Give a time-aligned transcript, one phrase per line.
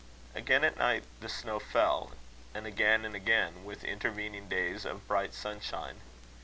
[0.33, 2.13] Again at night the snow fell;
[2.55, 6.01] and again and again, with intervening days of bright sunshine.